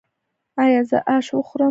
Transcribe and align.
ایا 0.63 0.81
زه 0.89 0.97
اش 1.15 1.27
وخورم؟ 1.35 1.69